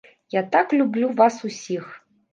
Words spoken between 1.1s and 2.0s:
вас усіх!